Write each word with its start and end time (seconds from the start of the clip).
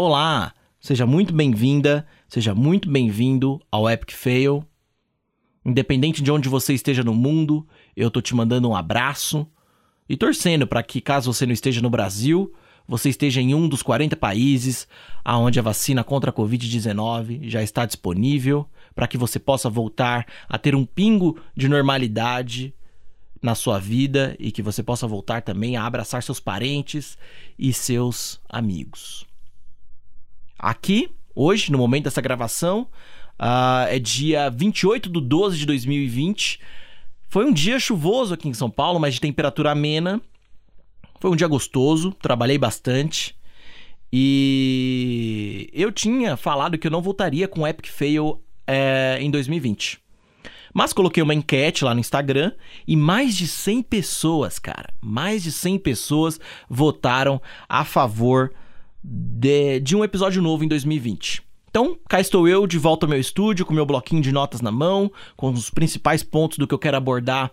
Olá, 0.00 0.54
seja 0.78 1.04
muito 1.04 1.34
bem-vinda, 1.34 2.06
seja 2.28 2.54
muito 2.54 2.88
bem-vindo 2.88 3.60
ao 3.68 3.90
Epic 3.90 4.12
Fail. 4.12 4.64
Independente 5.66 6.22
de 6.22 6.30
onde 6.30 6.48
você 6.48 6.72
esteja 6.72 7.02
no 7.02 7.12
mundo, 7.12 7.66
eu 7.96 8.08
tô 8.08 8.20
te 8.20 8.32
mandando 8.32 8.68
um 8.68 8.76
abraço 8.76 9.44
e 10.08 10.16
torcendo 10.16 10.68
para 10.68 10.84
que 10.84 11.00
caso 11.00 11.32
você 11.32 11.44
não 11.44 11.52
esteja 11.52 11.82
no 11.82 11.90
Brasil, 11.90 12.54
você 12.86 13.08
esteja 13.08 13.40
em 13.40 13.56
um 13.56 13.68
dos 13.68 13.82
40 13.82 14.14
países 14.14 14.86
aonde 15.24 15.58
a 15.58 15.62
vacina 15.62 16.04
contra 16.04 16.30
a 16.30 16.32
COVID-19 16.32 17.48
já 17.48 17.60
está 17.60 17.84
disponível, 17.84 18.68
para 18.94 19.08
que 19.08 19.18
você 19.18 19.40
possa 19.40 19.68
voltar 19.68 20.26
a 20.48 20.56
ter 20.56 20.76
um 20.76 20.86
pingo 20.86 21.40
de 21.56 21.68
normalidade 21.68 22.72
na 23.42 23.56
sua 23.56 23.80
vida 23.80 24.36
e 24.38 24.52
que 24.52 24.62
você 24.62 24.80
possa 24.80 25.08
voltar 25.08 25.42
também 25.42 25.76
a 25.76 25.84
abraçar 25.84 26.22
seus 26.22 26.38
parentes 26.38 27.18
e 27.58 27.72
seus 27.72 28.40
amigos. 28.48 29.27
Aqui, 30.58 31.10
hoje, 31.34 31.70
no 31.70 31.78
momento 31.78 32.04
dessa 32.04 32.20
gravação, 32.20 32.88
uh, 33.38 33.86
é 33.88 33.98
dia 33.98 34.50
28 34.50 35.08
de 35.08 35.20
12 35.20 35.58
de 35.58 35.66
2020. 35.66 36.58
Foi 37.28 37.44
um 37.44 37.52
dia 37.52 37.78
chuvoso 37.78 38.34
aqui 38.34 38.48
em 38.48 38.54
São 38.54 38.68
Paulo, 38.68 38.98
mas 38.98 39.14
de 39.14 39.20
temperatura 39.20 39.70
amena. 39.70 40.20
Foi 41.20 41.30
um 41.30 41.36
dia 41.36 41.46
gostoso, 41.46 42.12
trabalhei 42.12 42.58
bastante. 42.58 43.36
E 44.12 45.68
eu 45.72 45.92
tinha 45.92 46.36
falado 46.36 46.78
que 46.78 46.86
eu 46.86 46.90
não 46.90 47.02
voltaria 47.02 47.46
com 47.46 47.66
Epic 47.66 47.86
Fail 47.86 48.42
é, 48.66 49.18
em 49.20 49.30
2020. 49.30 50.00
Mas 50.72 50.92
coloquei 50.92 51.22
uma 51.22 51.34
enquete 51.34 51.84
lá 51.84 51.94
no 51.94 52.00
Instagram 52.00 52.52
e 52.86 52.96
mais 52.96 53.36
de 53.36 53.46
100 53.46 53.82
pessoas, 53.82 54.58
cara, 54.58 54.92
mais 55.00 55.42
de 55.42 55.52
100 55.52 55.78
pessoas 55.78 56.40
votaram 56.68 57.40
a 57.68 57.84
favor 57.84 58.52
de, 59.02 59.80
de 59.80 59.96
um 59.96 60.04
episódio 60.04 60.42
novo 60.42 60.64
em 60.64 60.68
2020. 60.68 61.42
Então, 61.70 61.98
cá 62.08 62.18
estou 62.18 62.48
eu 62.48 62.66
de 62.66 62.78
volta 62.78 63.04
ao 63.04 63.10
meu 63.10 63.20
estúdio, 63.20 63.66
com 63.66 63.74
meu 63.74 63.84
bloquinho 63.84 64.22
de 64.22 64.32
notas 64.32 64.60
na 64.60 64.72
mão, 64.72 65.12
com 65.36 65.50
os 65.50 65.70
principais 65.70 66.22
pontos 66.22 66.56
do 66.58 66.66
que 66.66 66.74
eu 66.74 66.78
quero 66.78 66.96
abordar 66.96 67.52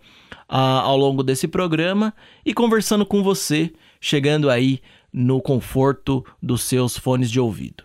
uh, 0.49 0.81
ao 0.83 0.97
longo 0.97 1.21
desse 1.21 1.47
programa 1.47 2.13
e 2.45 2.53
conversando 2.53 3.05
com 3.05 3.21
você, 3.21 3.73
chegando 3.99 4.49
aí 4.49 4.81
no 5.11 5.41
conforto 5.41 6.25
dos 6.41 6.63
seus 6.63 6.97
fones 6.97 7.29
de 7.29 7.39
ouvido. 7.39 7.83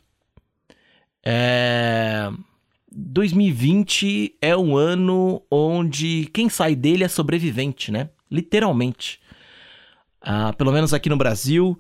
É... 1.25 2.31
2020 2.93 4.37
é 4.41 4.57
um 4.57 4.77
ano 4.77 5.43
onde 5.51 6.29
quem 6.33 6.49
sai 6.49 6.75
dele 6.75 7.05
é 7.05 7.09
sobrevivente, 7.09 7.93
né? 7.93 8.11
Literalmente. 8.31 9.21
Uh, 10.23 10.55
pelo 10.57 10.73
menos 10.73 10.93
aqui 10.93 11.09
no 11.09 11.17
Brasil, 11.17 11.79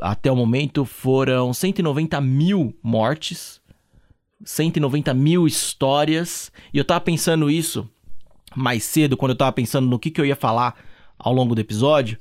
até 0.00 0.30
o 0.30 0.36
momento 0.36 0.84
foram 0.84 1.52
190 1.52 2.20
mil 2.20 2.76
mortes, 2.82 3.60
190 4.44 5.14
mil 5.14 5.46
histórias. 5.46 6.50
E 6.72 6.78
eu 6.78 6.84
tava 6.84 7.00
pensando 7.00 7.50
isso 7.50 7.88
mais 8.54 8.84
cedo, 8.84 9.16
quando 9.16 9.32
eu 9.32 9.36
tava 9.36 9.52
pensando 9.52 9.86
no 9.86 9.98
que, 9.98 10.10
que 10.10 10.20
eu 10.20 10.26
ia 10.26 10.36
falar 10.36 10.74
ao 11.18 11.32
longo 11.32 11.54
do 11.54 11.60
episódio. 11.60 12.18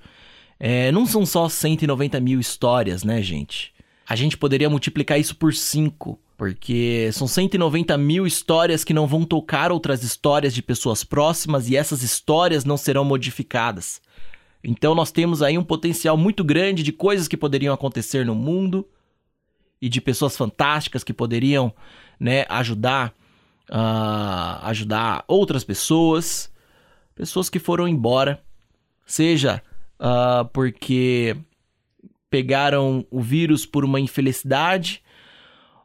É, 0.59 0.91
não 0.91 1.05
são 1.05 1.25
só 1.25 1.49
190 1.49 2.19
mil 2.19 2.39
histórias, 2.39 3.03
né, 3.03 3.21
gente? 3.21 3.73
A 4.07 4.15
gente 4.15 4.37
poderia 4.37 4.69
multiplicar 4.69 5.19
isso 5.19 5.35
por 5.35 5.53
5, 5.53 6.19
porque 6.37 7.09
são 7.11 7.27
190 7.27 7.97
mil 7.97 8.25
histórias 8.25 8.83
que 8.83 8.93
não 8.93 9.07
vão 9.07 9.25
tocar 9.25 9.71
outras 9.71 10.03
histórias 10.03 10.53
de 10.53 10.61
pessoas 10.61 11.03
próximas 11.03 11.69
e 11.69 11.75
essas 11.75 12.03
histórias 12.03 12.63
não 12.63 12.77
serão 12.77 13.03
modificadas. 13.03 14.01
Então 14.66 14.95
nós 14.95 15.11
temos 15.11 15.41
aí 15.41 15.58
um 15.58 15.63
potencial 15.63 16.17
muito 16.17 16.44
grande 16.44 16.81
de 16.81 16.91
coisas 16.91 17.27
que 17.27 17.38
poderiam 17.38 17.73
acontecer 17.73 18.25
no 18.25 18.33
mundo 18.33 18.88
e 19.81 19.88
de 19.88 20.02
pessoas 20.02 20.35
fantásticas 20.35 21.03
que 21.03 21.13
poderiam, 21.13 21.73
né, 22.19 22.45
ajudar 22.49 23.13
uh, 23.69 24.59
ajudar 24.63 25.23
outras 25.27 25.63
pessoas, 25.63 26.52
pessoas 27.13 27.49
que 27.49 27.59
foram 27.59 27.88
embora, 27.88 28.41
seja 29.06 29.62
uh, 30.00 30.45
porque 30.50 31.35
pegaram 32.29 33.06
o 33.09 33.22
vírus 33.22 33.66
por 33.66 33.85
uma 33.85 34.00
infelicidade 34.00 35.01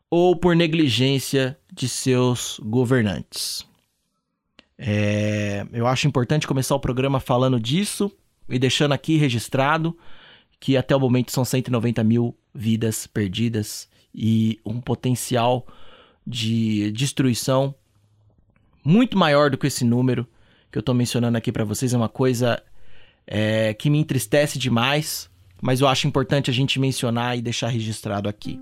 ou 0.08 0.34
por 0.34 0.56
negligência 0.56 1.58
de 1.72 1.88
seus 1.88 2.58
governantes. 2.62 3.64
É, 4.76 5.66
eu 5.72 5.86
acho 5.86 6.08
importante 6.08 6.46
começar 6.46 6.74
o 6.74 6.80
programa 6.80 7.20
falando 7.20 7.60
disso, 7.60 8.10
e 8.50 8.58
deixando 8.58 8.92
aqui 8.92 9.16
registrado 9.16 9.96
que 10.58 10.76
até 10.76 10.94
o 10.94 11.00
momento 11.00 11.32
são 11.32 11.44
190 11.44 12.04
mil 12.04 12.36
vidas 12.54 13.06
perdidas 13.06 13.88
e 14.14 14.60
um 14.64 14.80
potencial 14.80 15.66
de 16.26 16.90
destruição 16.92 17.74
muito 18.84 19.16
maior 19.16 19.50
do 19.50 19.58
que 19.58 19.66
esse 19.66 19.84
número 19.84 20.26
que 20.70 20.78
eu 20.78 20.80
estou 20.80 20.94
mencionando 20.94 21.36
aqui 21.36 21.50
para 21.50 21.64
vocês. 21.64 21.94
É 21.94 21.96
uma 21.96 22.08
coisa 22.08 22.62
é, 23.26 23.74
que 23.74 23.90
me 23.90 23.98
entristece 23.98 24.58
demais, 24.58 25.30
mas 25.60 25.80
eu 25.80 25.88
acho 25.88 26.06
importante 26.06 26.50
a 26.50 26.54
gente 26.54 26.78
mencionar 26.78 27.36
e 27.36 27.42
deixar 27.42 27.68
registrado 27.68 28.28
aqui. 28.28 28.60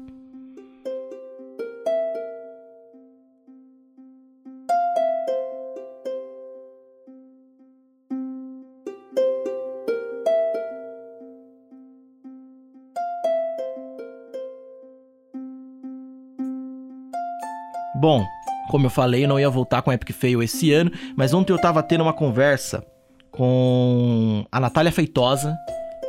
Bom, 18.00 18.24
como 18.70 18.86
eu 18.86 18.90
falei, 18.90 19.24
eu 19.24 19.28
não 19.28 19.40
ia 19.40 19.50
voltar 19.50 19.82
com 19.82 19.92
Epic 19.92 20.12
Fail 20.12 20.40
esse 20.40 20.72
ano, 20.72 20.92
mas 21.16 21.34
ontem 21.34 21.52
eu 21.52 21.58
tava 21.58 21.82
tendo 21.82 22.02
uma 22.02 22.12
conversa 22.12 22.86
com 23.32 24.46
a 24.52 24.60
Natália 24.60 24.92
Feitosa, 24.92 25.56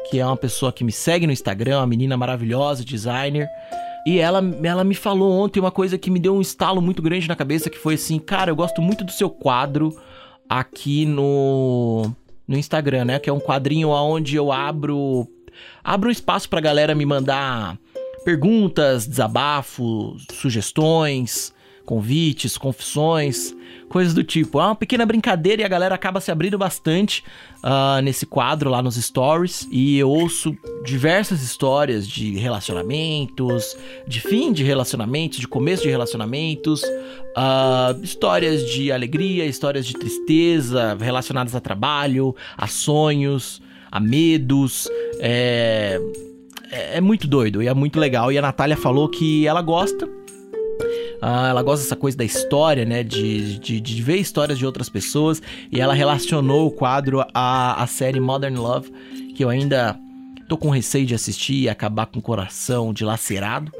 que 0.08 0.20
é 0.20 0.26
uma 0.26 0.38
pessoa 0.38 0.72
que 0.72 0.84
me 0.84 0.92
segue 0.92 1.26
no 1.26 1.34
Instagram, 1.34 1.80
uma 1.80 1.88
menina 1.88 2.16
maravilhosa, 2.16 2.86
designer. 2.86 3.50
E 4.06 4.20
ela, 4.20 4.40
ela 4.64 4.84
me 4.84 4.94
falou 4.94 5.32
ontem 5.32 5.60
uma 5.60 5.72
coisa 5.72 5.98
que 5.98 6.12
me 6.12 6.20
deu 6.20 6.36
um 6.36 6.42
estalo 6.42 6.80
muito 6.80 7.02
grande 7.02 7.28
na 7.28 7.36
cabeça, 7.36 7.72
que 7.72 7.78
foi 7.80 7.96
assim, 7.96 8.20
cara, 8.20 8.52
eu 8.52 8.56
gosto 8.56 8.84
muito 8.84 9.04
do 9.04 9.12
seu 9.12 9.30
quadro 9.30 9.92
aqui 10.48 11.08
no, 11.08 12.12
no 12.48 12.56
Instagram, 12.56 13.06
né? 13.06 13.20
Que 13.20 13.32
é 13.32 13.34
um 13.34 13.40
quadrinho 13.40 13.90
onde 13.90 14.36
eu 14.36 14.52
abro 14.52 15.28
abro 15.84 16.12
espaço 16.12 16.48
pra 16.48 16.62
galera 16.62 16.94
me 16.94 17.06
mandar 17.06 17.80
perguntas, 18.24 19.08
desabafos, 19.08 20.28
sugestões, 20.32 21.52
convites, 21.86 22.58
confissões, 22.58 23.56
coisas 23.90 24.14
do 24.14 24.24
tipo. 24.24 24.60
É 24.60 24.66
uma 24.66 24.76
pequena 24.76 25.06
brincadeira 25.06 25.62
e 25.62 25.66
a 25.66 25.68
galera 25.68 25.96
acaba 25.96 26.22
se 26.22 26.32
abrindo 26.32 26.58
bastante 26.58 27.24
uh, 27.64 28.02
nesse 28.02 28.26
quadro 28.26 28.70
lá 28.70 28.82
nos 28.82 28.96
stories. 28.96 29.68
E 29.72 29.98
eu 29.98 30.10
ouço 30.10 30.56
diversas 30.86 31.42
histórias 31.42 32.08
de 32.08 32.38
relacionamentos, 32.38 33.76
de 34.08 34.22
fim 34.22 34.54
de 34.54 34.64
relacionamentos, 34.64 35.40
de 35.40 35.48
começo 35.48 35.84
de 35.84 35.90
relacionamentos, 35.90 36.84
uh, 36.84 38.02
histórias 38.04 38.66
de 38.70 38.92
alegria, 38.92 39.46
histórias 39.46 39.86
de 39.86 39.94
tristeza 39.94 40.96
relacionadas 41.00 41.56
a 41.56 41.60
trabalho, 41.60 42.36
a 42.58 42.68
sonhos, 42.68 43.62
a 43.92 44.00
medos. 44.00 44.88
É, 45.20 46.00
é, 46.72 46.98
é 46.98 47.02
muito 47.02 47.28
doido 47.28 47.62
e 47.62 47.68
é 47.68 47.74
muito 47.74 48.00
legal. 48.00 48.32
E 48.32 48.38
a 48.38 48.42
Natália 48.42 48.78
falou 48.78 49.10
que 49.10 49.48
ela 49.48 49.62
gosta 49.62 50.08
ah, 51.22 51.50
ela 51.50 51.62
gosta 51.62 51.84
dessa 51.84 51.96
coisa 51.96 52.18
da 52.18 52.24
história, 52.24 52.86
né? 52.86 53.04
De, 53.04 53.60
de, 53.60 53.80
de, 53.80 54.02
ver 54.02 54.18
histórias 54.18 54.58
de 54.58 54.66
outras 54.66 54.90
pessoas. 54.90 55.42
E 55.72 55.80
ela 55.80 55.94
relacionou 55.94 56.68
o 56.68 56.72
quadro 56.72 57.24
à, 57.34 57.82
à 57.82 57.88
série 57.88 58.20
Modern 58.20 58.56
Love, 58.56 58.92
que 59.36 59.44
eu 59.44 59.50
ainda 59.50 60.00
tô 60.48 60.58
com 60.58 60.70
receio 60.70 61.06
de 61.06 61.14
assistir 61.14 61.64
e 61.64 61.70
acabar 61.70 62.06
com 62.06 62.20
o 62.20 62.22
coração 62.22 62.94
dilacerado. 62.94 63.72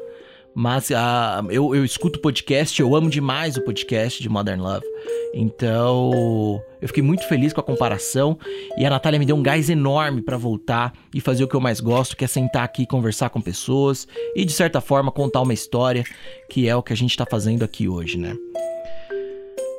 Mas 0.54 0.90
uh, 0.90 1.50
eu, 1.50 1.76
eu 1.76 1.86
escuto 1.86 2.20
podcast, 2.20 2.80
eu 2.82 2.96
amo 2.96 3.10
demais 3.10 3.56
o 3.56 3.62
podcast 3.64 4.22
de 4.22 4.28
Modern 4.28 4.62
Love. 4.62 4.86
Então, 5.34 6.62
eu 6.82 6.88
fiquei 6.88 7.04
muito 7.04 7.28
feliz 7.28 7.54
com 7.54 7.62
a 7.62 7.64
comparação 7.64 8.38
e 8.78 8.86
a 8.86 8.90
Natália 8.90 9.20
me 9.20 9.26
deu 9.26 9.36
um 9.36 9.44
gás 9.44 9.70
enorme 9.70 10.22
para 10.22 10.38
voltar 10.38 10.94
e 11.14 11.22
fazer 11.22 11.44
o 11.44 11.48
que 11.48 11.56
eu 11.56 11.62
mais 11.62 11.80
gosto, 11.80 12.18
que 12.18 12.26
é 12.26 12.28
sentar 12.28 12.64
aqui 12.64 12.86
conversar 12.86 13.30
com 13.30 13.40
pessoas 13.40 14.08
e 14.36 14.44
de 14.44 14.52
certa 14.52 14.82
forma 14.82 15.12
contar 15.12 15.42
uma 15.42 15.54
história, 15.54 16.04
que 16.50 16.68
é 16.68 16.76
o 16.76 16.82
que 16.82 16.94
a 16.94 16.98
gente 16.98 17.12
está 17.12 17.26
fazendo 17.26 17.64
aqui 17.64 17.88
hoje, 17.88 18.18
né? 18.18 18.36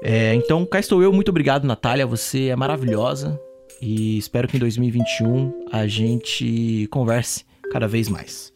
É, 0.03 0.35
então, 0.35 0.65
cá 0.65 0.79
estou 0.79 1.03
eu, 1.03 1.13
muito 1.13 1.29
obrigado, 1.29 1.67
Natália, 1.67 2.07
você 2.07 2.47
é 2.47 2.57
maravilhosa 2.57 3.39
e 3.83 4.17
espero 4.17 4.49
que 4.49 4.57
em 4.57 4.61
2021 4.61 5.67
a 5.71 5.87
gente 5.87 6.87
converse 6.91 7.45
cada 7.71 7.87
vez 7.87 8.09
mais. 8.09 8.53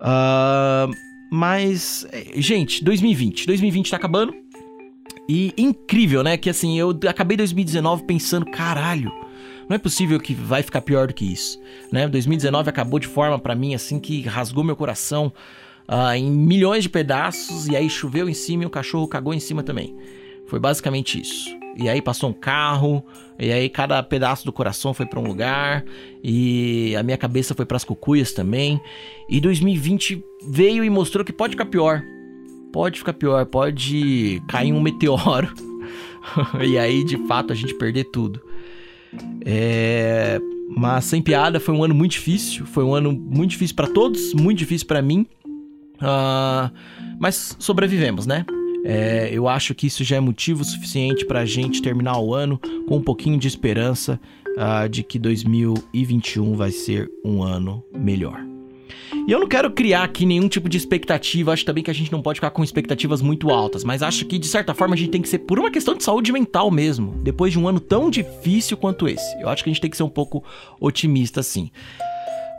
Uh, 0.00 0.92
mas, 1.30 2.06
gente, 2.36 2.82
2020, 2.84 3.46
2020 3.46 3.90
tá 3.90 3.96
acabando. 3.96 4.34
E 5.28 5.52
incrível, 5.58 6.22
né? 6.22 6.36
Que 6.36 6.48
assim, 6.48 6.78
eu 6.78 6.98
acabei 7.06 7.36
2019 7.36 8.04
pensando, 8.04 8.46
caralho, 8.46 9.12
não 9.68 9.74
é 9.74 9.78
possível 9.78 10.18
que 10.18 10.32
vai 10.32 10.62
ficar 10.62 10.80
pior 10.80 11.06
do 11.06 11.14
que 11.14 11.30
isso, 11.30 11.60
né? 11.92 12.08
2019 12.08 12.70
acabou 12.70 12.98
de 12.98 13.06
forma 13.06 13.38
para 13.38 13.54
mim 13.54 13.74
assim 13.74 14.00
que 14.00 14.22
rasgou 14.22 14.64
meu 14.64 14.74
coração. 14.74 15.32
uh, 15.88 16.14
em 16.14 16.30
milhões 16.30 16.82
de 16.82 16.88
pedaços, 16.88 17.66
e 17.66 17.74
aí 17.74 17.88
choveu 17.88 18.28
em 18.28 18.34
cima 18.34 18.62
e 18.62 18.66
o 18.66 18.70
cachorro 18.70 19.08
cagou 19.08 19.32
em 19.32 19.40
cima 19.40 19.62
também. 19.62 19.96
Foi 20.48 20.58
basicamente 20.58 21.20
isso. 21.20 21.56
E 21.76 21.88
aí 21.88 22.02
passou 22.02 22.30
um 22.30 22.32
carro, 22.32 23.04
e 23.38 23.52
aí 23.52 23.68
cada 23.68 24.02
pedaço 24.02 24.44
do 24.44 24.52
coração 24.52 24.92
foi 24.92 25.06
para 25.06 25.20
um 25.20 25.26
lugar, 25.26 25.84
e 26.24 26.96
a 26.96 27.04
minha 27.04 27.16
cabeça 27.16 27.54
foi 27.54 27.64
para 27.64 27.76
as 27.76 27.84
cucuias 27.84 28.32
também. 28.32 28.80
E 29.28 29.40
2020 29.40 30.24
veio 30.48 30.82
e 30.82 30.90
mostrou 30.90 31.24
que 31.24 31.32
pode 31.32 31.52
ficar 31.52 31.66
pior. 31.66 32.02
Pode 32.72 32.98
ficar 32.98 33.12
pior, 33.12 33.46
pode 33.46 34.42
cair 34.48 34.72
um 34.72 34.80
meteoro. 34.80 35.54
e 36.66 36.76
aí, 36.76 37.04
de 37.04 37.16
fato, 37.28 37.52
a 37.52 37.56
gente 37.56 37.74
perder 37.74 38.04
tudo. 38.04 38.42
É... 39.44 40.40
Mas 40.76 41.04
sem 41.04 41.22
piada, 41.22 41.60
foi 41.60 41.74
um 41.74 41.82
ano 41.82 41.94
muito 41.94 42.12
difícil. 42.12 42.66
Foi 42.66 42.84
um 42.84 42.94
ano 42.94 43.12
muito 43.12 43.50
difícil 43.50 43.76
para 43.76 43.86
todos, 43.86 44.34
muito 44.34 44.58
difícil 44.58 44.86
para 44.86 45.00
mim. 45.00 45.26
Uh... 45.96 46.70
Mas 47.18 47.56
sobrevivemos, 47.58 48.26
né? 48.26 48.44
É, 48.90 49.28
eu 49.30 49.46
acho 49.46 49.74
que 49.74 49.86
isso 49.86 50.02
já 50.02 50.16
é 50.16 50.20
motivo 50.20 50.64
suficiente 50.64 51.26
para 51.26 51.40
a 51.40 51.44
gente 51.44 51.82
terminar 51.82 52.18
o 52.18 52.34
ano 52.34 52.58
com 52.86 52.96
um 52.96 53.02
pouquinho 53.02 53.36
de 53.36 53.46
esperança 53.46 54.18
uh, 54.56 54.88
de 54.88 55.02
que 55.02 55.18
2021 55.18 56.54
vai 56.54 56.70
ser 56.70 57.10
um 57.22 57.42
ano 57.42 57.84
melhor. 57.94 58.42
E 59.26 59.30
eu 59.30 59.40
não 59.40 59.46
quero 59.46 59.70
criar 59.70 60.04
aqui 60.04 60.24
nenhum 60.24 60.48
tipo 60.48 60.70
de 60.70 60.78
expectativa, 60.78 61.52
acho 61.52 61.66
também 61.66 61.84
que 61.84 61.90
a 61.90 61.94
gente 61.94 62.10
não 62.10 62.22
pode 62.22 62.38
ficar 62.38 62.50
com 62.50 62.64
expectativas 62.64 63.20
muito 63.20 63.50
altas, 63.50 63.84
mas 63.84 64.02
acho 64.02 64.24
que 64.24 64.38
de 64.38 64.46
certa 64.46 64.72
forma 64.72 64.94
a 64.94 64.98
gente 64.98 65.10
tem 65.10 65.20
que 65.20 65.28
ser 65.28 65.40
por 65.40 65.58
uma 65.58 65.70
questão 65.70 65.94
de 65.94 66.02
saúde 66.02 66.32
mental 66.32 66.70
mesmo, 66.70 67.12
depois 67.22 67.52
de 67.52 67.58
um 67.58 67.68
ano 67.68 67.80
tão 67.80 68.08
difícil 68.08 68.78
quanto 68.78 69.06
esse. 69.06 69.38
Eu 69.38 69.50
acho 69.50 69.62
que 69.62 69.68
a 69.68 69.72
gente 69.72 69.82
tem 69.82 69.90
que 69.90 69.98
ser 69.98 70.02
um 70.02 70.08
pouco 70.08 70.42
otimista 70.80 71.40
assim. 71.40 71.70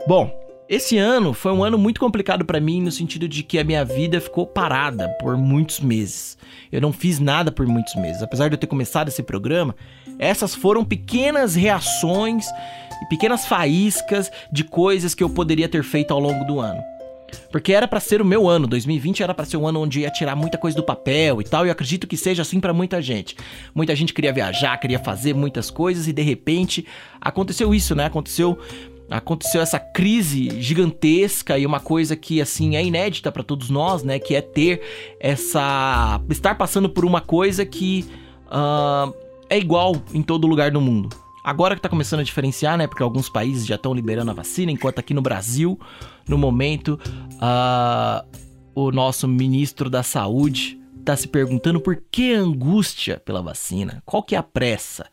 Bom, 0.06 0.30
esse 0.70 0.96
ano 0.96 1.34
foi 1.34 1.50
um 1.50 1.64
ano 1.64 1.76
muito 1.76 1.98
complicado 1.98 2.44
para 2.44 2.60
mim 2.60 2.80
no 2.80 2.92
sentido 2.92 3.26
de 3.26 3.42
que 3.42 3.58
a 3.58 3.64
minha 3.64 3.84
vida 3.84 4.20
ficou 4.20 4.46
parada 4.46 5.08
por 5.20 5.36
muitos 5.36 5.80
meses. 5.80 6.38
Eu 6.70 6.80
não 6.80 6.92
fiz 6.92 7.18
nada 7.18 7.50
por 7.50 7.66
muitos 7.66 7.96
meses. 7.96 8.22
Apesar 8.22 8.46
de 8.46 8.54
eu 8.54 8.58
ter 8.58 8.68
começado 8.68 9.08
esse 9.08 9.20
programa, 9.20 9.74
essas 10.16 10.54
foram 10.54 10.84
pequenas 10.84 11.56
reações 11.56 12.46
e 13.02 13.08
pequenas 13.08 13.46
faíscas 13.46 14.30
de 14.52 14.62
coisas 14.62 15.12
que 15.12 15.24
eu 15.24 15.28
poderia 15.28 15.68
ter 15.68 15.82
feito 15.82 16.14
ao 16.14 16.20
longo 16.20 16.44
do 16.44 16.60
ano. 16.60 16.80
Porque 17.50 17.72
era 17.72 17.88
para 17.88 18.00
ser 18.00 18.22
o 18.22 18.24
meu 18.24 18.48
ano, 18.48 18.66
2020 18.66 19.22
era 19.22 19.34
para 19.34 19.44
ser 19.44 19.56
um 19.56 19.66
ano 19.66 19.80
onde 19.80 20.00
ia 20.00 20.10
tirar 20.10 20.36
muita 20.36 20.56
coisa 20.56 20.76
do 20.76 20.82
papel 20.82 21.40
e 21.40 21.44
tal, 21.44 21.64
e 21.64 21.68
eu 21.68 21.72
acredito 21.72 22.06
que 22.06 22.16
seja 22.16 22.42
assim 22.42 22.60
para 22.60 22.72
muita 22.72 23.02
gente. 23.02 23.36
Muita 23.74 23.94
gente 23.96 24.14
queria 24.14 24.32
viajar, 24.32 24.76
queria 24.78 24.98
fazer 24.98 25.34
muitas 25.34 25.70
coisas 25.70 26.06
e 26.06 26.12
de 26.12 26.22
repente 26.22 26.86
aconteceu 27.20 27.74
isso, 27.74 27.94
né? 27.94 28.06
Aconteceu 28.06 28.58
aconteceu 29.10 29.60
essa 29.60 29.78
crise 29.78 30.60
gigantesca 30.62 31.58
e 31.58 31.66
uma 31.66 31.80
coisa 31.80 32.14
que 32.14 32.40
assim 32.40 32.76
é 32.76 32.84
inédita 32.84 33.32
para 33.32 33.42
todos 33.42 33.68
nós, 33.68 34.04
né? 34.04 34.18
Que 34.20 34.36
é 34.36 34.40
ter 34.40 34.80
essa 35.18 36.20
estar 36.30 36.54
passando 36.54 36.88
por 36.88 37.04
uma 37.04 37.20
coisa 37.20 37.66
que 37.66 38.08
uh, 38.46 39.12
é 39.48 39.58
igual 39.58 39.96
em 40.14 40.22
todo 40.22 40.46
lugar 40.46 40.70
do 40.70 40.80
mundo. 40.80 41.08
Agora 41.42 41.74
que 41.74 41.80
tá 41.80 41.88
começando 41.88 42.20
a 42.20 42.22
diferenciar, 42.22 42.78
né? 42.78 42.86
Porque 42.86 43.02
alguns 43.02 43.28
países 43.28 43.66
já 43.66 43.74
estão 43.74 43.92
liberando 43.92 44.30
a 44.30 44.34
vacina, 44.34 44.70
enquanto 44.70 45.00
aqui 45.00 45.12
no 45.12 45.22
Brasil, 45.22 45.78
no 46.28 46.38
momento, 46.38 47.00
uh, 47.36 48.24
o 48.74 48.92
nosso 48.92 49.26
ministro 49.26 49.90
da 49.90 50.02
Saúde 50.02 50.78
tá 51.04 51.16
se 51.16 51.26
perguntando 51.26 51.80
por 51.80 52.00
que 52.12 52.32
angústia 52.32 53.20
pela 53.24 53.42
vacina? 53.42 54.02
Qual 54.04 54.22
que 54.22 54.36
é 54.36 54.38
a 54.38 54.42
pressa? 54.42 55.06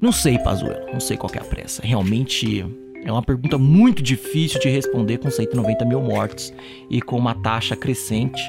Não 0.00 0.12
sei, 0.12 0.38
Pazuello, 0.38 0.92
não 0.92 1.00
sei 1.00 1.16
qual 1.16 1.30
que 1.30 1.38
é 1.38 1.40
a 1.40 1.44
pressa. 1.44 1.82
Realmente 1.82 2.64
é 3.04 3.12
uma 3.12 3.22
pergunta 3.22 3.56
muito 3.58 4.02
difícil 4.02 4.60
de 4.60 4.68
responder 4.68 5.18
com 5.18 5.30
190 5.30 5.84
mil 5.84 6.00
mortes 6.00 6.52
e 6.90 7.00
com 7.00 7.16
uma 7.16 7.34
taxa 7.34 7.76
crescente 7.76 8.42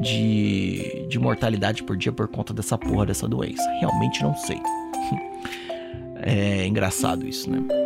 de, 0.00 1.06
de 1.08 1.18
mortalidade 1.18 1.82
por 1.82 1.96
dia 1.96 2.12
por 2.12 2.28
conta 2.28 2.54
dessa 2.54 2.78
porra 2.78 3.06
dessa 3.06 3.28
doença. 3.28 3.68
Realmente 3.80 4.22
não 4.22 4.34
sei. 4.34 4.58
É 6.28 6.66
engraçado 6.66 7.28
isso, 7.28 7.48
né? 7.50 7.85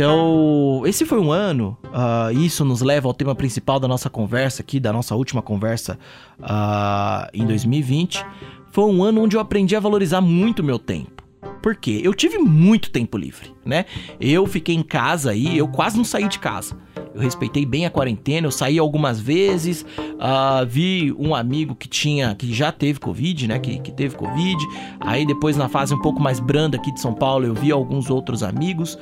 Então, 0.00 0.80
esse 0.86 1.04
foi 1.04 1.20
um 1.20 1.30
ano, 1.30 1.76
uh, 1.88 2.32
isso 2.32 2.64
nos 2.64 2.80
leva 2.80 3.06
ao 3.06 3.12
tema 3.12 3.34
principal 3.34 3.78
da 3.78 3.86
nossa 3.86 4.08
conversa 4.08 4.62
aqui, 4.62 4.80
da 4.80 4.94
nossa 4.94 5.14
última 5.14 5.42
conversa 5.42 5.98
uh, 6.38 7.28
em 7.34 7.44
2020. 7.44 8.24
Foi 8.72 8.84
um 8.84 9.04
ano 9.04 9.22
onde 9.22 9.36
eu 9.36 9.40
aprendi 9.42 9.76
a 9.76 9.80
valorizar 9.80 10.22
muito 10.22 10.60
o 10.60 10.64
meu 10.64 10.78
tempo. 10.78 11.22
Por 11.62 11.76
quê? 11.76 12.00
Eu 12.02 12.14
tive 12.14 12.38
muito 12.38 12.90
tempo 12.90 13.18
livre, 13.18 13.52
né? 13.62 13.84
Eu 14.18 14.46
fiquei 14.46 14.74
em 14.74 14.82
casa 14.82 15.32
aí, 15.32 15.58
eu 15.58 15.68
quase 15.68 15.98
não 15.98 16.04
saí 16.04 16.26
de 16.28 16.38
casa. 16.38 16.74
Eu 17.14 17.20
respeitei 17.20 17.66
bem 17.66 17.84
a 17.84 17.90
quarentena, 17.90 18.46
eu 18.46 18.50
saí 18.50 18.78
algumas 18.78 19.20
vezes, 19.20 19.82
uh, 19.82 20.64
vi 20.66 21.14
um 21.18 21.34
amigo 21.34 21.74
que 21.74 21.86
tinha, 21.86 22.34
que 22.34 22.50
já 22.54 22.72
teve 22.72 22.98
Covid, 22.98 23.48
né? 23.48 23.58
Que, 23.58 23.78
que 23.78 23.92
teve 23.92 24.16
Covid. 24.16 24.66
Aí 24.98 25.26
depois, 25.26 25.58
na 25.58 25.68
fase 25.68 25.92
um 25.92 26.00
pouco 26.00 26.22
mais 26.22 26.40
branda 26.40 26.78
aqui 26.78 26.90
de 26.90 27.00
São 27.00 27.12
Paulo, 27.12 27.44
eu 27.44 27.52
vi 27.52 27.70
alguns 27.70 28.08
outros 28.08 28.42
amigos. 28.42 28.98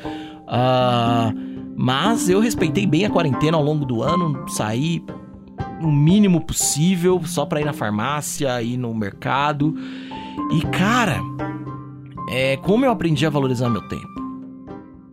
Uh, 0.49 1.49
mas 1.77 2.29
eu 2.29 2.41
respeitei 2.41 2.87
bem 2.87 3.05
a 3.05 3.11
quarentena 3.11 3.57
ao 3.57 3.63
longo 3.63 3.85
do 3.85 4.03
ano, 4.03 4.49
saí 4.49 5.05
o 5.81 5.91
mínimo 5.93 6.41
possível 6.41 7.21
só 7.25 7.47
para 7.47 7.61
ir 7.61 7.65
na 7.65 7.73
farmácia, 7.73 8.61
ir 8.63 8.77
no 8.77 8.93
mercado. 8.95 9.75
E 10.51 10.61
cara, 10.63 11.21
é 12.31 12.57
como 12.57 12.85
eu 12.85 12.91
aprendi 12.91 13.27
a 13.27 13.31
valorizar 13.31 13.69
meu 13.69 13.87
tempo. 13.89 14.19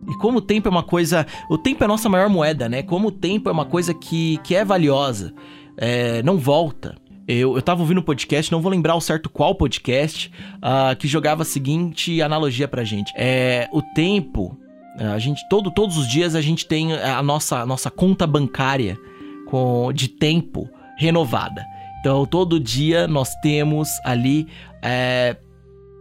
E 0.08 0.14
como 0.18 0.38
o 0.38 0.40
tempo 0.40 0.68
é 0.68 0.70
uma 0.70 0.82
coisa. 0.82 1.26
O 1.50 1.58
tempo 1.58 1.82
é 1.82 1.86
a 1.86 1.88
nossa 1.88 2.08
maior 2.08 2.28
moeda, 2.28 2.68
né? 2.68 2.82
Como 2.82 3.08
o 3.08 3.12
tempo 3.12 3.48
é 3.48 3.52
uma 3.52 3.64
coisa 3.64 3.92
que, 3.92 4.38
que 4.38 4.54
é 4.54 4.64
valiosa, 4.64 5.34
é, 5.76 6.22
não 6.22 6.38
volta. 6.38 6.94
Eu, 7.28 7.56
eu 7.56 7.62
tava 7.62 7.80
ouvindo 7.80 7.98
um 7.98 8.04
podcast, 8.04 8.52
não 8.52 8.62
vou 8.62 8.70
lembrar 8.70 8.94
o 8.94 9.00
certo 9.00 9.28
qual 9.28 9.54
podcast, 9.56 10.30
uh, 10.56 10.94
que 10.96 11.08
jogava 11.08 11.42
a 11.42 11.44
seguinte 11.44 12.22
analogia 12.22 12.68
pra 12.68 12.84
gente. 12.84 13.12
É, 13.16 13.68
o 13.72 13.82
tempo 13.82 14.56
a 14.98 15.18
gente 15.18 15.46
todo, 15.48 15.70
todos 15.70 15.96
os 15.96 16.08
dias 16.08 16.34
a 16.34 16.40
gente 16.40 16.66
tem 16.66 16.92
a 16.94 17.22
nossa, 17.22 17.60
a 17.60 17.66
nossa 17.66 17.90
conta 17.90 18.26
bancária 18.26 18.98
com, 19.46 19.92
de 19.92 20.08
tempo 20.08 20.68
renovada. 20.96 21.64
Então 22.00 22.24
todo 22.24 22.60
dia 22.60 23.06
nós 23.06 23.34
temos 23.36 23.88
ali 24.04 24.46
é, 24.82 25.36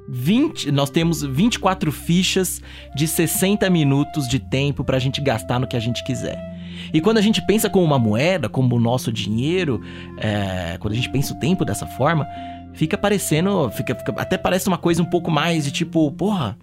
20, 0.07 0.71
nós 0.71 0.89
temos 0.89 1.21
24 1.21 1.91
fichas 1.91 2.61
de 2.95 3.07
60 3.07 3.69
minutos 3.69 4.27
de 4.27 4.39
tempo 4.39 4.83
para 4.83 4.97
a 4.97 4.99
gente 4.99 5.19
gastar 5.21 5.59
no 5.59 5.67
que 5.67 5.75
a 5.75 5.79
gente 5.79 6.03
quiser. 6.03 6.53
E 6.93 7.01
quando 7.01 7.17
a 7.17 7.21
gente 7.21 7.41
pensa 7.45 7.69
como 7.69 7.83
uma 7.83 7.97
moeda, 7.97 8.47
como 8.47 8.75
o 8.75 8.79
nosso 8.79 9.11
dinheiro, 9.11 9.81
é, 10.17 10.77
quando 10.79 10.93
a 10.93 10.95
gente 10.95 11.09
pensa 11.09 11.33
o 11.33 11.39
tempo 11.39 11.65
dessa 11.65 11.87
forma, 11.87 12.27
fica 12.73 12.97
parecendo, 12.97 13.69
fica, 13.71 13.95
fica, 13.95 14.13
até 14.17 14.37
parece 14.37 14.67
uma 14.67 14.77
coisa 14.77 15.01
um 15.01 15.05
pouco 15.05 15.31
mais 15.31 15.65
de 15.65 15.71
tipo, 15.71 16.11
porra, 16.11 16.57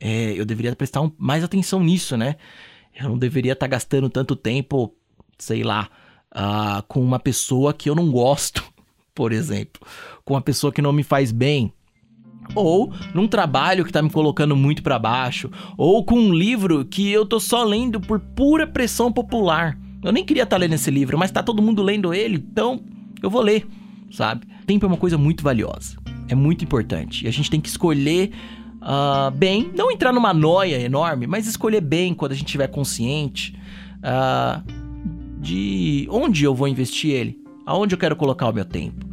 é, 0.00 0.32
eu 0.32 0.44
deveria 0.44 0.74
prestar 0.76 1.00
um, 1.00 1.10
mais 1.18 1.42
atenção 1.42 1.82
nisso, 1.82 2.16
né? 2.16 2.36
Eu 2.98 3.10
não 3.10 3.18
deveria 3.18 3.52
estar 3.52 3.66
tá 3.66 3.70
gastando 3.70 4.08
tanto 4.08 4.34
tempo, 4.34 4.94
sei 5.38 5.62
lá, 5.62 5.88
uh, 6.32 6.82
com 6.88 7.02
uma 7.02 7.18
pessoa 7.18 7.72
que 7.72 7.88
eu 7.88 7.94
não 7.94 8.10
gosto, 8.10 8.62
por 9.14 9.32
exemplo, 9.32 9.80
com 10.24 10.34
uma 10.34 10.40
pessoa 10.40 10.72
que 10.72 10.82
não 10.82 10.92
me 10.92 11.02
faz 11.02 11.32
bem, 11.32 11.72
ou 12.54 12.92
num 13.14 13.26
trabalho 13.26 13.84
que 13.84 13.92
tá 13.92 14.00
me 14.00 14.10
colocando 14.10 14.54
muito 14.54 14.82
para 14.82 14.98
baixo, 14.98 15.50
ou 15.76 16.04
com 16.04 16.18
um 16.18 16.32
livro 16.32 16.84
que 16.84 17.10
eu 17.10 17.26
tô 17.26 17.40
só 17.40 17.64
lendo 17.64 18.00
por 18.00 18.20
pura 18.20 18.66
pressão 18.66 19.12
popular. 19.12 19.78
Eu 20.02 20.12
nem 20.12 20.24
queria 20.24 20.44
estar 20.44 20.56
tá 20.56 20.60
lendo 20.60 20.74
esse 20.74 20.90
livro, 20.90 21.18
mas 21.18 21.30
tá 21.30 21.42
todo 21.42 21.62
mundo 21.62 21.82
lendo 21.82 22.14
ele, 22.14 22.36
então 22.36 22.82
eu 23.22 23.28
vou 23.28 23.42
ler, 23.42 23.66
sabe? 24.10 24.46
Tempo 24.66 24.84
é 24.84 24.88
uma 24.88 24.96
coisa 24.96 25.18
muito 25.18 25.42
valiosa, 25.42 25.96
é 26.28 26.34
muito 26.34 26.64
importante 26.64 27.24
e 27.24 27.28
a 27.28 27.32
gente 27.32 27.50
tem 27.50 27.60
que 27.60 27.68
escolher 27.68 28.30
uh, 28.86 29.30
bem, 29.32 29.72
não 29.74 29.90
entrar 29.90 30.12
numa 30.12 30.32
noia 30.32 30.80
enorme, 30.80 31.26
mas 31.26 31.46
escolher 31.46 31.80
bem 31.80 32.14
quando 32.14 32.32
a 32.32 32.34
gente 32.34 32.46
estiver 32.46 32.68
consciente 32.68 33.58
uh, 33.98 34.62
de 35.40 36.06
onde 36.10 36.44
eu 36.44 36.54
vou 36.54 36.68
investir 36.68 37.10
ele, 37.10 37.38
aonde 37.66 37.94
eu 37.94 37.98
quero 37.98 38.14
colocar 38.14 38.48
o 38.48 38.52
meu 38.52 38.64
tempo. 38.64 39.04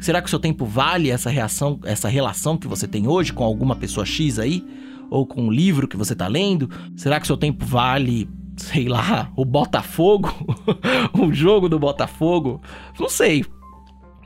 Será 0.00 0.20
que 0.20 0.26
o 0.26 0.30
seu 0.30 0.38
tempo 0.38 0.64
vale 0.64 1.10
essa 1.10 1.30
reação, 1.30 1.78
essa 1.84 2.08
relação 2.08 2.56
que 2.56 2.66
você 2.66 2.88
tem 2.88 3.06
hoje 3.06 3.32
com 3.32 3.44
alguma 3.44 3.76
pessoa 3.76 4.04
X 4.04 4.38
aí? 4.38 4.64
Ou 5.10 5.26
com 5.26 5.42
um 5.42 5.50
livro 5.50 5.86
que 5.86 5.96
você 5.96 6.14
está 6.14 6.26
lendo? 6.26 6.70
Será 6.96 7.18
que 7.18 7.24
o 7.24 7.26
seu 7.26 7.36
tempo 7.36 7.66
vale, 7.66 8.28
sei 8.56 8.88
lá, 8.88 9.30
o 9.36 9.44
Botafogo? 9.44 10.32
o 11.12 11.32
jogo 11.32 11.68
do 11.68 11.78
Botafogo? 11.78 12.62
Não 12.98 13.10
sei. 13.10 13.44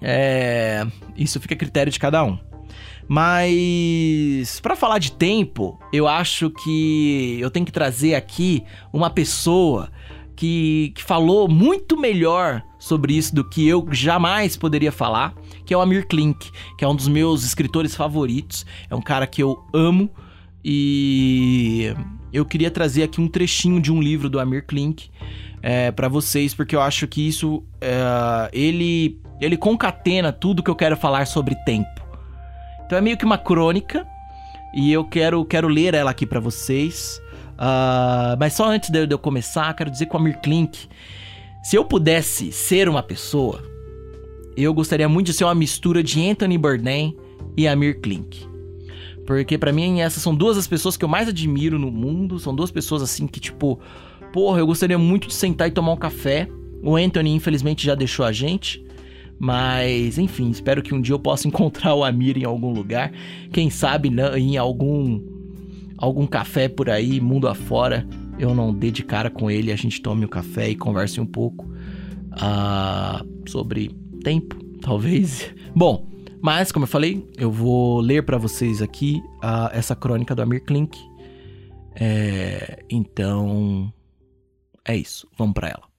É... 0.00 0.87
Isso 1.16 1.40
fica 1.40 1.54
a 1.54 1.58
critério 1.58 1.90
de 1.90 1.99
cada 1.99 2.23
um. 2.23 2.38
Mas 3.08 4.61
para 4.61 4.75
falar 4.75 4.99
de 4.99 5.12
tempo, 5.12 5.78
eu 5.92 6.08
acho 6.08 6.50
que 6.50 7.37
eu 7.40 7.50
tenho 7.50 7.66
que 7.66 7.73
trazer 7.73 8.14
aqui 8.14 8.64
uma 8.92 9.11
pessoa 9.11 9.90
que, 10.34 10.92
que 10.94 11.02
falou 11.02 11.49
muito 11.49 11.96
melhor 11.96 12.62
sobre 12.78 13.14
isso 13.14 13.34
do 13.34 13.49
que 13.49 13.66
eu 13.66 13.87
jamais 13.92 14.56
poderia 14.56 14.92
falar, 14.92 15.34
que 15.64 15.73
é 15.73 15.76
o 15.76 15.80
Amir 15.80 16.06
Klink, 16.06 16.50
que 16.76 16.84
é 16.84 16.88
um 16.88 16.94
dos 16.94 17.08
meus 17.08 17.44
escritores 17.44 17.94
favoritos. 17.94 18.66
É 18.90 18.94
um 18.94 19.02
cara 19.02 19.26
que 19.26 19.42
eu 19.42 19.64
amo 19.73 20.11
e 20.64 21.94
eu 22.32 22.44
queria 22.44 22.70
trazer 22.70 23.02
aqui 23.04 23.20
um 23.20 23.28
trechinho 23.28 23.80
de 23.80 23.92
um 23.92 24.00
livro 24.00 24.28
do 24.28 24.40
Amir 24.40 24.66
Klink 24.66 25.11
é, 25.62 25.90
para 25.90 26.08
vocês, 26.08 26.52
porque 26.52 26.75
eu 26.75 26.80
acho 26.80 27.06
que 27.06 27.26
isso 27.26 27.62
é, 27.80 28.50
ele 28.52 29.20
ele 29.40 29.56
concatena 29.56 30.32
tudo 30.32 30.62
que 30.62 30.70
eu 30.70 30.76
quero 30.76 30.96
falar 30.96 31.26
sobre 31.26 31.54
tempo. 31.64 32.03
Então 32.94 33.00
é 33.00 33.02
meio 33.02 33.16
que 33.16 33.24
uma 33.24 33.36
crônica 33.36 34.06
e 34.72 34.92
eu 34.92 35.04
quero 35.04 35.44
quero 35.44 35.66
ler 35.66 35.94
ela 35.94 36.12
aqui 36.12 36.24
para 36.24 36.38
vocês. 36.38 37.20
Uh, 37.54 38.38
mas 38.38 38.52
só 38.52 38.68
antes 38.68 38.88
de 38.88 39.04
eu 39.10 39.18
começar, 39.18 39.74
quero 39.74 39.90
dizer 39.90 40.06
com 40.06 40.16
o 40.16 40.20
Amir 40.20 40.40
Klink 40.40 40.86
se 41.64 41.74
eu 41.74 41.84
pudesse 41.84 42.52
ser 42.52 42.88
uma 42.88 43.02
pessoa, 43.02 43.60
eu 44.56 44.72
gostaria 44.72 45.08
muito 45.08 45.26
de 45.26 45.32
ser 45.32 45.42
uma 45.42 45.56
mistura 45.56 46.04
de 46.04 46.24
Anthony 46.24 46.56
Bourdain 46.56 47.16
e 47.56 47.66
Amir 47.66 48.00
Klink. 48.00 48.46
Porque 49.26 49.58
para 49.58 49.72
mim 49.72 50.00
essas 50.00 50.22
são 50.22 50.32
duas 50.32 50.54
das 50.54 50.68
pessoas 50.68 50.96
que 50.96 51.04
eu 51.04 51.08
mais 51.08 51.28
admiro 51.28 51.80
no 51.80 51.90
mundo, 51.90 52.38
são 52.38 52.54
duas 52.54 52.70
pessoas 52.70 53.02
assim 53.02 53.26
que 53.26 53.40
tipo, 53.40 53.80
porra, 54.32 54.60
eu 54.60 54.66
gostaria 54.68 54.98
muito 54.98 55.26
de 55.26 55.34
sentar 55.34 55.66
e 55.66 55.72
tomar 55.72 55.90
um 55.90 55.96
café. 55.96 56.48
O 56.80 56.94
Anthony 56.94 57.34
infelizmente 57.34 57.84
já 57.84 57.96
deixou 57.96 58.24
a 58.24 58.30
gente, 58.30 58.86
mas 59.38 60.19
enfim, 60.19 60.50
espero 60.50 60.83
que 60.83 60.95
um 60.95 61.00
dia 61.00 61.14
eu 61.14 61.19
possa 61.19 61.47
encontrar 61.49 61.95
o 61.95 62.05
Amir 62.05 62.37
em 62.37 62.45
algum 62.45 62.73
lugar, 62.73 63.12
quem 63.53 63.71
sabe 63.71 64.11
em 64.37 64.57
algum 64.57 65.21
algum 65.97 66.26
café 66.26 66.69
por 66.69 66.91
aí, 66.91 67.21
mundo 67.21 67.47
afora 67.47 68.07
eu 68.38 68.55
não 68.55 68.73
dê 68.73 68.91
de 68.91 69.03
cara 69.03 69.31
com 69.31 69.50
ele, 69.50 69.73
a 69.73 69.76
gente 69.76 70.00
tome 70.00 70.25
um 70.25 70.29
café 70.29 70.69
e 70.71 70.76
converse 70.76 71.21
um 71.21 71.26
pouco 71.26 71.67
uh, 72.33 73.49
sobre 73.49 73.95
tempo, 74.23 74.57
talvez. 74.81 75.55
Bom, 75.75 76.09
mas 76.41 76.73
como 76.73 76.85
eu 76.85 76.88
falei, 76.88 77.26
eu 77.37 77.50
vou 77.50 78.00
ler 78.00 78.25
para 78.25 78.38
vocês 78.38 78.83
aqui 78.83 79.23
uh, 79.43 79.71
essa 79.73 79.95
crônica 79.95 80.35
do 80.35 80.43
Amir 80.43 80.64
Klink. 80.64 80.99
É, 81.95 82.85
então, 82.91 83.93
é 84.85 84.97
isso. 84.97 85.29
Vamos 85.38 85.55
para 85.55 85.69
ela. 85.69 85.93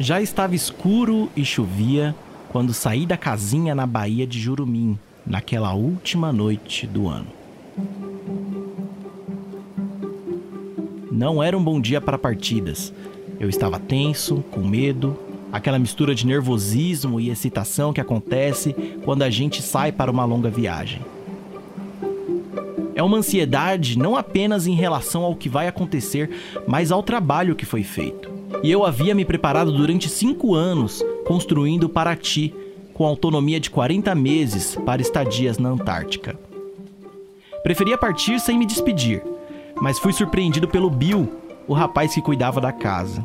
Já 0.00 0.22
estava 0.22 0.54
escuro 0.54 1.28
e 1.36 1.44
chovia 1.44 2.14
quando 2.50 2.72
saí 2.72 3.04
da 3.04 3.16
casinha 3.16 3.74
na 3.74 3.84
Baía 3.84 4.26
de 4.28 4.38
Jurumim, 4.38 4.96
naquela 5.26 5.74
última 5.74 6.32
noite 6.32 6.86
do 6.86 7.08
ano. 7.08 7.26
Não 11.10 11.42
era 11.42 11.58
um 11.58 11.62
bom 11.62 11.80
dia 11.80 12.00
para 12.00 12.16
partidas. 12.16 12.92
Eu 13.40 13.48
estava 13.48 13.80
tenso, 13.80 14.36
com 14.52 14.60
medo, 14.60 15.18
aquela 15.50 15.80
mistura 15.80 16.14
de 16.14 16.24
nervosismo 16.24 17.18
e 17.18 17.28
excitação 17.28 17.92
que 17.92 18.00
acontece 18.00 18.72
quando 19.04 19.22
a 19.22 19.30
gente 19.30 19.60
sai 19.60 19.90
para 19.90 20.12
uma 20.12 20.24
longa 20.24 20.48
viagem. 20.48 21.02
É 22.94 23.02
uma 23.02 23.18
ansiedade 23.18 23.98
não 23.98 24.16
apenas 24.16 24.68
em 24.68 24.74
relação 24.74 25.24
ao 25.24 25.34
que 25.34 25.48
vai 25.48 25.66
acontecer, 25.66 26.30
mas 26.68 26.92
ao 26.92 27.02
trabalho 27.02 27.56
que 27.56 27.66
foi 27.66 27.82
feito. 27.82 28.37
E 28.62 28.70
eu 28.70 28.84
havia 28.84 29.14
me 29.14 29.24
preparado 29.24 29.72
durante 29.72 30.08
cinco 30.08 30.54
anos 30.54 31.04
construindo 31.26 31.88
Paraty, 31.88 32.54
com 32.94 33.06
autonomia 33.06 33.60
de 33.60 33.70
40 33.70 34.14
meses 34.14 34.76
para 34.84 35.00
estadias 35.00 35.58
na 35.58 35.68
Antártica. 35.68 36.38
Preferia 37.62 37.98
partir 37.98 38.40
sem 38.40 38.58
me 38.58 38.66
despedir, 38.66 39.22
mas 39.80 39.98
fui 39.98 40.12
surpreendido 40.12 40.66
pelo 40.66 40.90
Bill, 40.90 41.28
o 41.68 41.74
rapaz 41.74 42.14
que 42.14 42.22
cuidava 42.22 42.60
da 42.60 42.72
casa. 42.72 43.24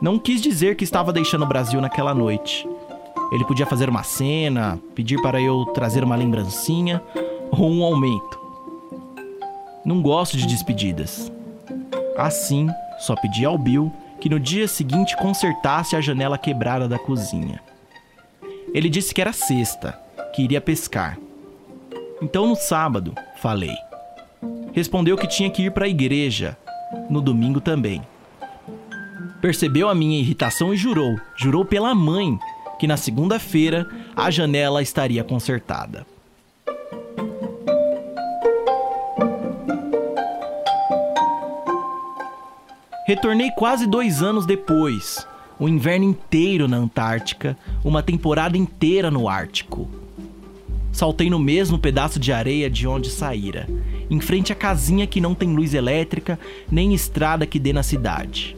Não 0.00 0.18
quis 0.18 0.40
dizer 0.40 0.76
que 0.76 0.84
estava 0.84 1.12
deixando 1.12 1.42
o 1.42 1.48
Brasil 1.48 1.80
naquela 1.80 2.14
noite. 2.14 2.68
Ele 3.32 3.44
podia 3.44 3.66
fazer 3.66 3.88
uma 3.88 4.02
cena, 4.02 4.78
pedir 4.94 5.20
para 5.20 5.40
eu 5.40 5.64
trazer 5.66 6.04
uma 6.04 6.14
lembrancinha 6.14 7.02
ou 7.50 7.68
um 7.68 7.82
aumento. 7.82 8.38
Não 9.84 10.00
gosto 10.00 10.36
de 10.36 10.46
despedidas. 10.46 11.32
Assim, 12.16 12.68
só 12.98 13.14
pedi 13.14 13.44
ao 13.44 13.56
Bill 13.56 13.92
que 14.20 14.28
no 14.28 14.40
dia 14.40 14.66
seguinte 14.66 15.16
consertasse 15.16 15.94
a 15.94 16.00
janela 16.00 16.36
quebrada 16.36 16.88
da 16.88 16.98
cozinha. 16.98 17.60
Ele 18.74 18.88
disse 18.88 19.14
que 19.14 19.20
era 19.20 19.32
sexta, 19.32 19.98
que 20.34 20.42
iria 20.42 20.60
pescar. 20.60 21.18
Então 22.20 22.46
no 22.46 22.56
sábado, 22.56 23.14
falei. 23.36 23.74
Respondeu 24.72 25.16
que 25.16 25.26
tinha 25.26 25.50
que 25.50 25.62
ir 25.62 25.72
para 25.72 25.86
a 25.86 25.88
igreja, 25.88 26.56
no 27.08 27.20
domingo 27.20 27.60
também. 27.60 28.02
Percebeu 29.40 29.88
a 29.88 29.94
minha 29.94 30.18
irritação 30.18 30.74
e 30.74 30.76
jurou, 30.76 31.16
jurou 31.36 31.64
pela 31.64 31.94
mãe, 31.94 32.38
que 32.78 32.86
na 32.86 32.96
segunda-feira 32.96 33.88
a 34.16 34.30
janela 34.30 34.82
estaria 34.82 35.22
consertada. 35.22 36.04
Retornei 43.08 43.50
quase 43.50 43.86
dois 43.86 44.22
anos 44.22 44.44
depois, 44.44 45.26
um 45.58 45.66
inverno 45.66 46.04
inteiro 46.04 46.68
na 46.68 46.76
Antártica, 46.76 47.56
uma 47.82 48.02
temporada 48.02 48.54
inteira 48.54 49.10
no 49.10 49.30
Ártico. 49.30 49.88
Saltei 50.92 51.30
no 51.30 51.38
mesmo 51.38 51.78
pedaço 51.78 52.20
de 52.20 52.34
areia 52.34 52.68
de 52.68 52.86
onde 52.86 53.08
saíra, 53.08 53.66
em 54.10 54.20
frente 54.20 54.52
à 54.52 54.54
casinha 54.54 55.06
que 55.06 55.22
não 55.22 55.34
tem 55.34 55.54
luz 55.54 55.72
elétrica 55.72 56.38
nem 56.70 56.92
estrada 56.92 57.46
que 57.46 57.58
dê 57.58 57.72
na 57.72 57.82
cidade. 57.82 58.54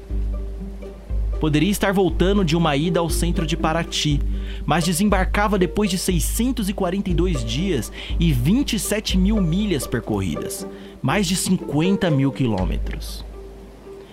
Poderia 1.39 1.71
estar 1.71 1.93
voltando 1.93 2.45
de 2.45 2.57
uma 2.57 2.75
ida 2.75 2.99
ao 2.99 3.09
centro 3.09 3.47
de 3.47 3.57
Paraty, 3.57 4.21
mas 4.67 4.83
desembarcava 4.85 5.61
depois 5.61 5.89
de 5.89 5.97
642 5.97 7.45
dias 7.45 7.93
e 8.19 8.33
27 8.33 9.17
mil 9.17 9.41
milhas 9.41 9.87
percorridas, 9.87 10.67
mais 11.01 11.29
de 11.29 11.37
50 11.37 12.11
mil 12.11 12.33
quilômetros 12.33 13.30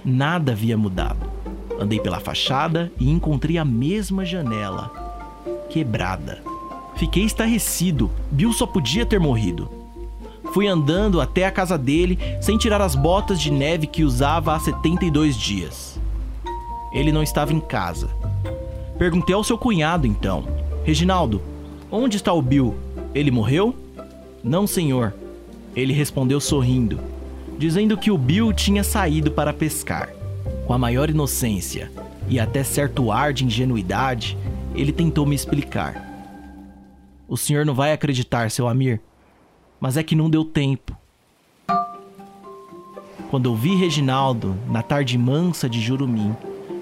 nada 0.07 0.53
havia 0.53 0.77
mudado. 0.77 1.19
Andei 1.77 1.99
pela 1.99 2.19
fachada 2.19 2.91
e 2.97 3.09
encontrei 3.09 3.57
a 3.57 3.65
mesma 3.65 4.23
janela, 4.23 4.89
quebrada. 5.69 6.41
Fiquei 6.95 7.23
estarrecido. 7.23 8.09
Bill 8.31 8.53
só 8.53 8.65
podia 8.65 9.05
ter 9.05 9.19
morrido. 9.19 9.69
Fui 10.53 10.65
andando 10.65 11.19
até 11.19 11.45
a 11.45 11.51
casa 11.51 11.77
dele 11.77 12.17
sem 12.41 12.57
tirar 12.57 12.81
as 12.81 12.95
botas 12.95 13.39
de 13.39 13.51
neve 13.51 13.85
que 13.85 14.03
usava 14.03 14.55
há 14.55 14.59
72 14.59 15.35
dias. 15.35 15.99
Ele 16.93 17.11
não 17.11 17.21
estava 17.21 17.53
em 17.53 17.59
casa. 17.59 18.09
Perguntei 18.97 19.35
ao 19.35 19.43
seu 19.43 19.57
cunhado 19.57 20.07
então: 20.07 20.47
Reginaldo, 20.85 21.41
onde 21.91 22.15
está 22.15 22.31
o 22.31 22.41
Bill? 22.41 22.75
Ele 23.13 23.29
morreu? 23.29 23.75
Não, 24.41 24.65
senhor. 24.65 25.13
Ele 25.75 25.93
respondeu 25.93 26.39
sorrindo 26.39 27.16
dizendo 27.57 27.97
que 27.97 28.11
o 28.11 28.17
Bill 28.17 28.53
tinha 28.53 28.83
saído 28.83 29.31
para 29.31 29.51
pescar. 29.51 30.09
Com 30.65 30.73
a 30.73 30.77
maior 30.77 31.09
inocência 31.09 31.91
e 32.29 32.39
até 32.39 32.63
certo 32.63 33.11
ar 33.11 33.33
de 33.33 33.45
ingenuidade, 33.45 34.37
ele 34.75 34.91
tentou 34.91 35.25
me 35.25 35.35
explicar. 35.35 36.05
O 37.27 37.35
senhor 37.35 37.65
não 37.65 37.73
vai 37.73 37.93
acreditar, 37.93 38.51
seu 38.51 38.67
Amir, 38.67 39.01
mas 39.79 39.97
é 39.97 40.03
que 40.03 40.15
não 40.15 40.29
deu 40.29 40.45
tempo. 40.45 40.95
Quando 43.29 43.49
eu 43.49 43.55
vi 43.55 43.75
Reginaldo 43.75 44.55
na 44.67 44.81
tarde 44.81 45.17
mansa 45.17 45.67
de 45.67 45.81
Jurumim, 45.81 46.35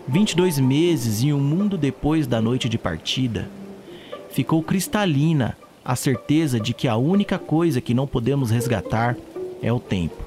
22 0.08 0.60
meses 0.60 1.24
e 1.24 1.34
um 1.34 1.40
mundo 1.40 1.78
depois 1.78 2.28
da 2.28 2.42
noite 2.42 2.70
de 2.70 2.78
partida, 2.78 3.50
ficou 4.30 4.62
cristalina 4.62 5.58
a 5.84 5.96
certeza 5.96 6.60
de 6.60 6.74
que 6.74 6.88
a 6.88 6.98
única 6.98 7.40
coisa 7.40 7.82
que 7.82 7.94
não 7.94 8.06
podemos 8.06 8.52
resgatar 8.52 9.16
é 9.62 9.72
o 9.72 9.80
tempo 9.80 10.25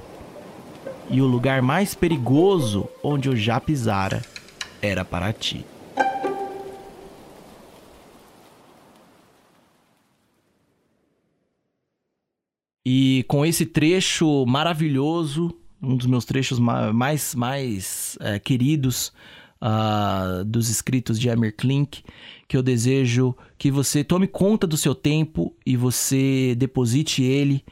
e 1.09 1.21
o 1.21 1.25
lugar 1.25 1.61
mais 1.61 1.95
perigoso 1.95 2.87
onde 3.03 3.27
eu 3.27 3.35
já 3.35 3.59
pisara 3.59 4.21
era 4.81 5.03
Paraty. 5.03 5.65
E 12.85 13.23
com 13.27 13.45
esse 13.45 13.65
trecho 13.65 14.45
maravilhoso, 14.45 15.55
um 15.81 15.95
dos 15.95 16.07
meus 16.07 16.25
trechos 16.25 16.59
mais, 16.59 17.35
mais 17.35 18.17
é, 18.19 18.39
queridos 18.39 19.11
uh, 19.61 20.43
dos 20.45 20.69
escritos 20.69 21.19
de 21.19 21.29
Amir 21.29 21.55
Klink, 21.55 22.03
que 22.47 22.57
eu 22.57 22.63
desejo 22.63 23.35
que 23.57 23.69
você 23.69 24.03
tome 24.03 24.27
conta 24.27 24.65
do 24.65 24.77
seu 24.77 24.95
tempo 24.95 25.55
e 25.65 25.77
você 25.77 26.55
deposite 26.55 27.21
ele 27.21 27.63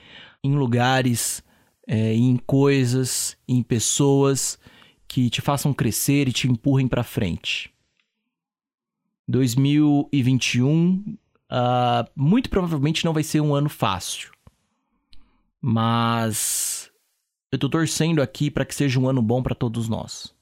em 0.44 0.56
lugares 0.56 1.44
é, 1.88 2.14
em 2.14 2.36
coisas, 2.38 3.38
em 3.48 3.64
pessoas 3.64 4.60
que 5.08 5.30
te 5.30 5.42
façam 5.42 5.74
crescer 5.74 6.28
e 6.28 6.34
te 6.34 6.48
empurrem 6.48 6.88
para 6.88 7.04
frente. 7.04 7.74
2021 9.28 11.18
uh, 11.52 12.10
muito 12.16 12.50
provavelmente 12.50 13.06
não 13.06 13.14
vai 13.14 13.24
ser 13.24 13.42
um 13.42 13.56
ano 13.56 13.70
fácil. 13.70 14.32
Mas 15.62 16.92
eu 17.52 17.58
tô 17.58 17.70
torcendo 17.70 18.22
aqui 18.22 18.52
para 18.52 18.66
que 18.66 18.76
seja 18.76 19.00
um 19.00 19.08
ano 19.08 19.22
bom 19.22 19.42
para 19.42 19.56
todos 19.56 19.88
nós. 19.88 20.36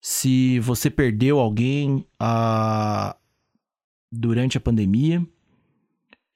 Se 0.00 0.58
você 0.60 0.90
perdeu 0.90 1.38
alguém 1.38 2.06
uh, 2.20 3.14
durante 4.10 4.56
a 4.56 4.60
pandemia, 4.60 5.26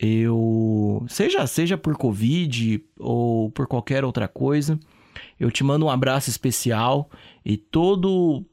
eu 0.05 1.05
seja 1.09 1.47
seja 1.47 1.79
por 1.79 1.97
covid 1.97 2.85
ou 2.99 3.51
por 3.51 3.67
qualquer 3.67 4.05
outra 4.05 4.29
coisa, 4.29 4.79
eu 5.39 5.51
te 5.51 5.65
mando 5.65 5.87
um 5.87 5.91
abraço 5.91 6.31
especial 6.31 7.11
e 7.45 7.57
todo 7.57 8.45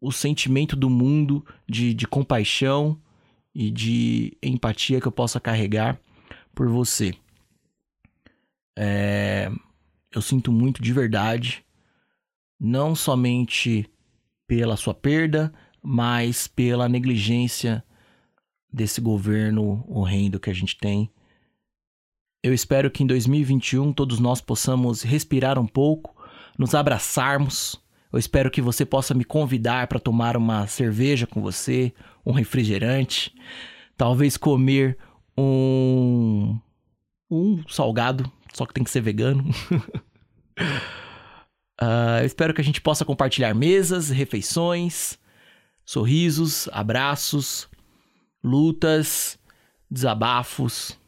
o 0.00 0.10
sentimento 0.10 0.76
do 0.76 0.88
mundo 0.88 1.44
de, 1.68 1.92
de 1.92 2.06
compaixão 2.06 3.00
e 3.54 3.70
de 3.70 4.36
empatia 4.42 5.00
que 5.00 5.06
eu 5.06 5.12
possa 5.12 5.40
carregar 5.40 6.00
por 6.54 6.68
você. 6.68 7.14
É, 8.78 9.50
eu 10.14 10.22
sinto 10.22 10.50
muito 10.50 10.82
de 10.82 10.92
verdade, 10.92 11.64
não 12.58 12.94
somente 12.94 13.86
pela 14.46 14.76
sua 14.76 14.94
perda, 14.94 15.52
mas 15.82 16.46
pela 16.46 16.88
negligência 16.88 17.84
desse 18.72 19.00
governo 19.00 19.84
horrendo 19.88 20.40
que 20.40 20.50
a 20.50 20.54
gente 20.54 20.76
tem. 20.76 21.10
Eu 22.42 22.54
espero 22.54 22.90
que 22.90 23.02
em 23.02 23.06
2021 23.06 23.92
todos 23.92 24.18
nós 24.18 24.40
possamos 24.40 25.02
respirar 25.02 25.58
um 25.58 25.66
pouco, 25.66 26.14
nos 26.58 26.74
abraçarmos 26.74 27.80
eu 28.12 28.18
espero 28.18 28.50
que 28.50 28.60
você 28.60 28.84
possa 28.84 29.14
me 29.14 29.24
convidar 29.24 29.86
para 29.86 30.00
tomar 30.00 30.36
uma 30.36 30.66
cerveja 30.66 31.26
com 31.26 31.40
você, 31.40 31.94
um 32.26 32.32
refrigerante, 32.32 33.32
talvez 33.96 34.36
comer 34.36 34.98
um 35.38 36.58
um 37.30 37.62
salgado, 37.68 38.30
só 38.52 38.66
que 38.66 38.74
tem 38.74 38.82
que 38.82 38.90
ser 38.90 39.00
vegano. 39.00 39.48
uh, 41.80 42.18
eu 42.20 42.26
espero 42.26 42.52
que 42.52 42.60
a 42.60 42.64
gente 42.64 42.80
possa 42.80 43.04
compartilhar 43.04 43.54
mesas, 43.54 44.10
refeições, 44.10 45.16
sorrisos, 45.84 46.68
abraços, 46.72 47.68
lutas, 48.42 49.38
desabafos, 49.90 50.98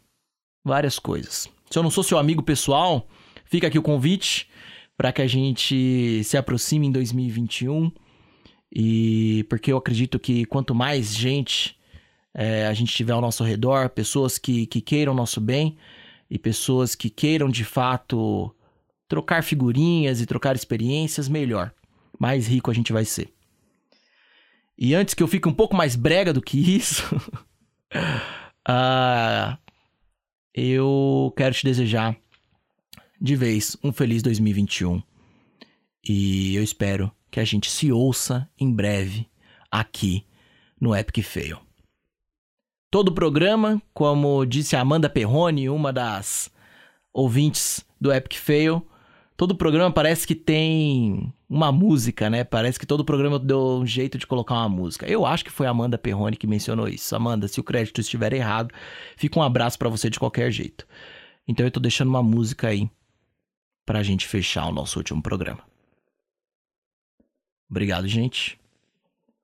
várias 0.64 0.98
coisas. 0.98 1.48
Se 1.70 1.78
eu 1.78 1.82
não 1.82 1.90
sou 1.90 2.04
seu 2.04 2.18
amigo 2.18 2.42
pessoal, 2.42 3.08
fica 3.46 3.66
aqui 3.66 3.78
o 3.78 3.82
convite 3.82 4.48
para 4.96 5.12
que 5.12 5.22
a 5.22 5.26
gente 5.26 6.22
se 6.24 6.36
aproxime 6.36 6.86
em 6.86 6.92
2021 6.92 7.90
e 8.74 9.44
porque 9.48 9.72
eu 9.72 9.76
acredito 9.76 10.18
que 10.18 10.44
quanto 10.44 10.74
mais 10.74 11.14
gente 11.14 11.76
é, 12.34 12.66
a 12.66 12.72
gente 12.72 12.94
tiver 12.94 13.12
ao 13.12 13.20
nosso 13.20 13.44
redor, 13.44 13.90
pessoas 13.90 14.38
que, 14.38 14.66
que 14.66 14.80
queiram 14.80 15.14
nosso 15.14 15.40
bem 15.40 15.76
e 16.30 16.38
pessoas 16.38 16.94
que 16.94 17.10
queiram 17.10 17.48
de 17.48 17.64
fato 17.64 18.54
trocar 19.06 19.42
figurinhas 19.42 20.20
e 20.20 20.26
trocar 20.26 20.56
experiências, 20.56 21.28
melhor. 21.28 21.72
Mais 22.18 22.46
rico 22.46 22.70
a 22.70 22.74
gente 22.74 22.92
vai 22.92 23.04
ser. 23.04 23.32
E 24.76 24.94
antes 24.94 25.14
que 25.14 25.22
eu 25.22 25.28
fique 25.28 25.48
um 25.48 25.54
pouco 25.54 25.76
mais 25.76 25.94
brega 25.94 26.32
do 26.32 26.42
que 26.42 26.76
isso, 26.76 27.14
uh, 28.68 29.56
eu 30.54 31.32
quero 31.36 31.54
te 31.54 31.64
desejar 31.64 32.16
de 33.20 33.36
vez 33.36 33.76
um 33.82 33.92
feliz 33.92 34.22
2021. 34.22 35.02
E 36.04 36.56
eu 36.56 36.62
espero 36.62 37.12
que 37.30 37.38
a 37.38 37.44
gente 37.44 37.70
se 37.70 37.92
ouça 37.92 38.48
em 38.58 38.72
breve 38.72 39.28
aqui 39.70 40.26
no 40.80 40.94
Epic 40.94 41.24
Fail. 41.24 41.58
Todo 42.90 43.08
o 43.08 43.14
programa, 43.14 43.80
como 43.94 44.44
disse 44.44 44.74
a 44.74 44.80
Amanda 44.80 45.08
Perrone, 45.08 45.70
uma 45.70 45.92
das 45.92 46.50
ouvintes 47.12 47.86
do 48.00 48.12
Epic 48.12 48.34
Fail, 48.34 48.86
todo 49.42 49.56
programa 49.56 49.90
parece 49.90 50.24
que 50.24 50.36
tem 50.36 51.34
uma 51.50 51.72
música, 51.72 52.30
né? 52.30 52.44
Parece 52.44 52.78
que 52.78 52.86
todo 52.86 53.04
programa 53.04 53.40
deu 53.40 53.80
um 53.80 53.84
jeito 53.84 54.16
de 54.16 54.24
colocar 54.24 54.54
uma 54.54 54.68
música. 54.68 55.04
Eu 55.04 55.26
acho 55.26 55.44
que 55.44 55.50
foi 55.50 55.66
a 55.66 55.70
Amanda 55.70 55.98
Perrone 55.98 56.36
que 56.36 56.46
mencionou 56.46 56.86
isso. 56.86 57.16
Amanda, 57.16 57.48
se 57.48 57.58
o 57.58 57.64
crédito 57.64 58.00
estiver 58.00 58.32
errado, 58.32 58.72
fica 59.16 59.40
um 59.40 59.42
abraço 59.42 59.76
para 59.76 59.88
você 59.88 60.08
de 60.08 60.16
qualquer 60.16 60.52
jeito. 60.52 60.86
Então 61.44 61.66
eu 61.66 61.72
tô 61.72 61.80
deixando 61.80 62.06
uma 62.06 62.22
música 62.22 62.68
aí 62.68 62.88
para 63.84 63.98
a 63.98 64.02
gente 64.04 64.28
fechar 64.28 64.64
o 64.66 64.72
nosso 64.72 65.00
último 65.00 65.20
programa. 65.20 65.64
Obrigado, 67.68 68.06
gente. 68.06 68.60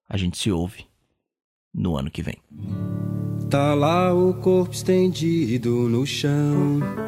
A 0.08 0.16
gente 0.16 0.38
se 0.38 0.52
ouve 0.52 0.87
no 1.74 1.96
ano 1.96 2.08
que 2.08 2.22
vem. 2.22 2.37
Tá 3.50 3.74
lá 3.74 4.14
o 4.14 4.32
corpo 4.34 4.72
estendido 4.72 5.88
no 5.88 6.06
chão. 6.06 7.07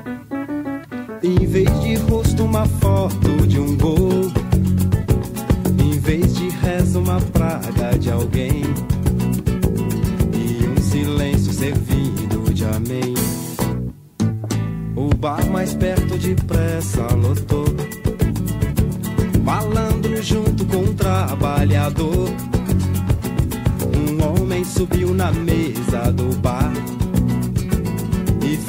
Em 1.22 1.46
vez 1.46 1.68
de 1.82 1.96
rosto, 1.96 2.44
uma 2.44 2.64
foto 2.64 3.46
de 3.46 3.60
um 3.60 3.76
gol. 3.76 4.32
Em 5.78 5.98
vez 6.00 6.34
de 6.34 6.48
reza, 6.48 6.98
uma 6.98 7.20
praga 7.20 7.98
de 7.98 8.10
alguém. 8.10 8.62
E 10.32 10.66
um 10.66 10.80
silêncio 10.80 11.52
servido 11.52 12.54
de 12.54 12.64
amém. 12.64 13.14
O 14.96 15.14
bar 15.14 15.46
mais 15.50 15.74
perto 15.74 16.16
depressa 16.16 17.02
lotou. 17.14 17.66
Malandro 19.44 20.22
junto 20.22 20.64
com 20.64 20.78
um 20.78 20.94
trabalhador. 20.94 22.30
Um 23.94 24.42
homem 24.42 24.64
subiu 24.64 25.12
na 25.12 25.30
mesa 25.30 26.10
do 26.12 26.34
bar 26.38 26.72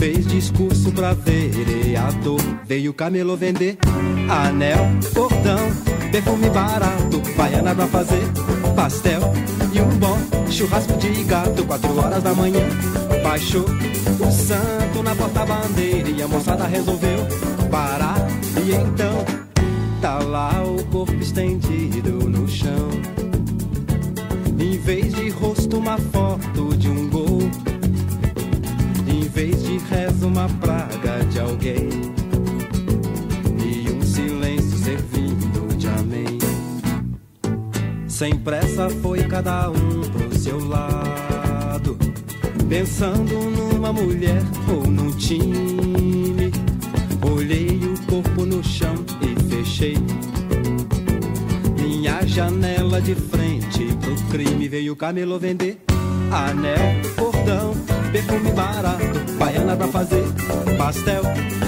fez 0.01 0.25
discurso 0.25 0.91
pra 0.91 1.13
vereador. 1.13 2.41
Veio 2.65 2.91
camelô 2.91 3.37
vender 3.37 3.77
anel, 4.27 4.79
cordão, 5.13 5.59
perfume 6.11 6.49
barato, 6.49 7.21
baiana 7.37 7.75
pra 7.75 7.85
fazer 7.85 8.23
pastel 8.75 9.21
e 9.71 9.79
um 9.79 9.99
bom 9.99 10.17
churrasco 10.49 10.97
de 10.97 11.23
gato. 11.25 11.63
Quatro 11.65 11.95
horas 11.99 12.23
da 12.23 12.33
manhã 12.33 12.67
baixou 13.21 13.63
o 13.63 14.31
santo 14.31 15.03
na 15.03 15.15
porta-bandeira 15.15 16.09
e 16.09 16.19
a 16.19 16.27
moçada 16.27 16.65
resolveu 16.65 17.19
parar. 17.69 18.17
E 18.65 18.71
então 18.71 19.23
tá 20.01 20.17
lá 20.17 20.63
o 20.65 20.83
corpo 20.85 21.13
estendido 21.13 22.27
no 22.27 22.47
chão. 22.47 22.89
Em 24.59 24.79
vez 24.79 25.13
de 25.13 25.29
rosto, 25.29 25.77
uma 25.77 25.99
foto 25.99 26.75
de 26.75 26.89
um 26.89 27.00
vez 29.33 29.63
de 29.63 29.77
rezo, 29.77 30.27
uma 30.27 30.47
praga 30.47 31.23
de 31.29 31.39
alguém. 31.39 31.89
E 33.65 33.89
um 33.91 34.01
silêncio 34.01 34.77
servindo 34.77 35.77
de 35.77 35.87
amém. 35.87 36.37
Sem 38.07 38.35
pressa 38.37 38.89
foi 38.89 39.23
cada 39.23 39.69
um 39.69 40.01
pro 40.01 40.37
seu 40.37 40.67
lado. 40.67 41.97
Pensando 42.67 43.33
numa 43.49 43.93
mulher 43.93 44.41
ou 44.67 44.85
num 44.85 45.11
time. 45.11 46.51
Olhei 47.21 47.79
o 47.83 47.99
corpo 48.07 48.45
no 48.45 48.63
chão 48.63 48.95
e 49.21 49.49
fechei. 49.49 49.97
Minha 51.81 52.25
janela 52.25 53.01
de 53.01 53.15
frente 53.15 53.85
pro 53.99 54.15
crime 54.29 54.67
veio 54.67 54.93
o 54.93 54.95
camelô 54.95 55.39
vender. 55.39 55.81
Anel, 56.31 56.77
cordão, 57.17 57.73
perfume 58.11 58.51
barato, 58.51 59.33
baiana 59.39 59.75
pra 59.75 59.87
fazer 59.87 60.23
pastel 60.77 61.21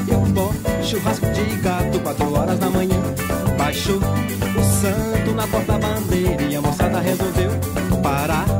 e 0.07 0.13
um 0.13 0.31
pó, 0.33 0.51
churrasco 0.83 1.25
de 1.27 1.55
gato, 1.57 1.99
quatro 2.01 2.33
horas 2.33 2.59
da 2.59 2.69
manhã. 2.69 2.97
Baixou 3.57 3.97
o 3.97 4.63
santo 4.81 5.31
na 5.33 5.47
porta-bandeira 5.47 6.43
e 6.43 6.55
a 6.55 6.61
moçada 6.61 6.99
resolveu 6.99 7.51
parar. 8.01 8.52